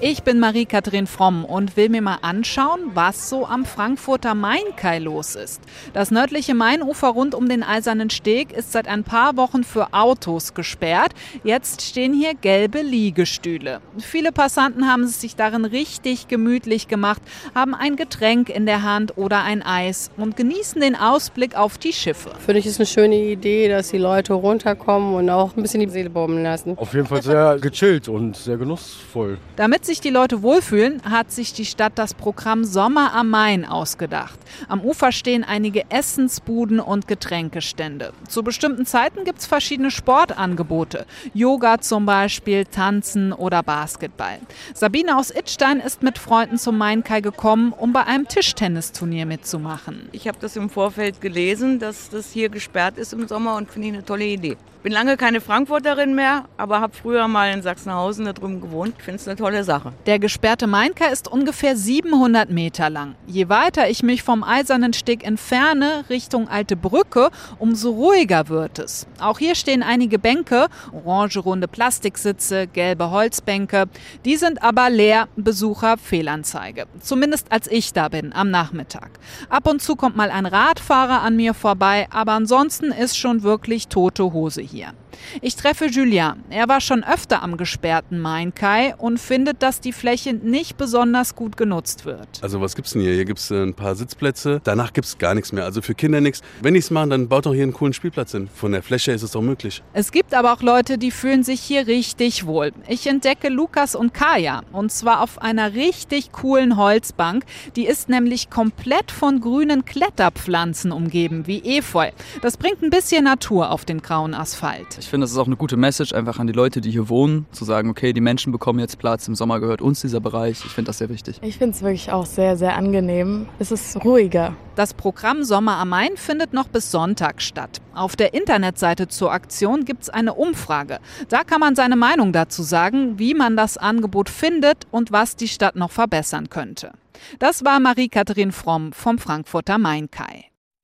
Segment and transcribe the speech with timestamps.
[0.00, 5.34] Ich bin Marie-Kathrin Fromm und will mir mal anschauen, was so am Frankfurter Main-Kai los
[5.34, 5.60] ist.
[5.92, 10.54] Das nördliche Mainufer rund um den Eisernen Steg ist seit ein paar Wochen für Autos
[10.54, 11.14] gesperrt.
[11.42, 13.80] Jetzt stehen hier gelbe Liegestühle.
[13.98, 17.20] Viele Passanten haben es sich darin richtig gemütlich gemacht,
[17.52, 21.92] haben ein Getränk in der Hand oder ein Eis und genießen den Ausblick auf die
[21.92, 22.30] Schiffe.
[22.38, 25.88] Finde ich es eine schöne Idee, dass die Leute runterkommen und auch ein bisschen die
[25.88, 26.78] Seele baumeln lassen.
[26.78, 29.38] Auf jeden Fall sehr gechillt und sehr genussvoll.
[29.56, 34.38] Damit sich die Leute wohlfühlen, hat sich die Stadt das Programm Sommer am Main ausgedacht.
[34.68, 38.12] Am Ufer stehen einige Essensbuden und Getränkestände.
[38.28, 41.06] Zu bestimmten Zeiten gibt es verschiedene Sportangebote.
[41.32, 44.38] Yoga zum Beispiel, Tanzen oder Basketball.
[44.74, 50.10] Sabine aus Ittstein ist mit Freunden zum Mainkai gekommen, um bei einem Tischtennisturnier mitzumachen.
[50.12, 53.88] Ich habe das im Vorfeld gelesen, dass das hier gesperrt ist im Sommer und finde
[53.88, 54.58] ich eine tolle Idee.
[54.82, 58.94] Bin lange keine Frankfurterin mehr, aber habe früher mal in Sachsenhausen da drüben gewohnt.
[58.98, 59.77] Ich finde es eine tolle Sache.
[60.06, 63.14] Der gesperrte Mainkai ist ungefähr 700 Meter lang.
[63.26, 69.06] Je weiter ich mich vom Eisernen Steg entferne, Richtung Alte Brücke, umso ruhiger wird es.
[69.20, 73.86] Auch hier stehen einige Bänke, orange runde Plastiksitze, gelbe Holzbänke.
[74.24, 76.86] Die sind aber leer, Besucher Fehlanzeige.
[77.00, 79.10] Zumindest als ich da bin, am Nachmittag.
[79.48, 83.88] Ab und zu kommt mal ein Radfahrer an mir vorbei, aber ansonsten ist schon wirklich
[83.88, 84.92] tote Hose hier.
[85.40, 86.44] Ich treffe Julien.
[86.50, 91.56] Er war schon öfter am gesperrten Mainkai und findet, dass die Fläche nicht besonders gut
[91.56, 92.28] genutzt wird.
[92.42, 93.14] Also was gibt's denn hier?
[93.14, 94.60] Hier gibt's äh, ein paar Sitzplätze.
[94.64, 95.64] Danach gibt's gar nichts mehr.
[95.64, 96.42] Also für Kinder nichts.
[96.62, 98.48] Wenn ich's mache, dann baut doch hier einen coolen Spielplatz hin.
[98.54, 99.82] Von der Fläche ist es doch möglich.
[99.92, 102.72] Es gibt aber auch Leute, die fühlen sich hier richtig wohl.
[102.88, 107.44] Ich entdecke Lukas und Kaya und zwar auf einer richtig coolen Holzbank.
[107.76, 112.10] Die ist nämlich komplett von grünen Kletterpflanzen umgeben, wie Efeu.
[112.42, 114.98] Das bringt ein bisschen Natur auf den grauen Asphalt.
[114.98, 117.46] Ich finde, das ist auch eine gute Message einfach an die Leute, die hier wohnen,
[117.52, 120.64] zu sagen, okay, die Menschen bekommen jetzt Platz, im Sommer gehört uns dieser Bereich.
[120.64, 121.38] Ich finde das sehr wichtig.
[121.42, 123.46] Ich finde es wirklich auch sehr, sehr angenehm.
[123.58, 124.54] Es ist ruhiger.
[124.76, 127.80] Das Programm Sommer am Main findet noch bis Sonntag statt.
[127.94, 131.00] Auf der Internetseite zur Aktion gibt es eine Umfrage.
[131.28, 135.48] Da kann man seine Meinung dazu sagen, wie man das Angebot findet und was die
[135.48, 136.92] Stadt noch verbessern könnte.
[137.38, 140.44] Das war Marie-Kathrin Fromm vom Frankfurter Main-Kai.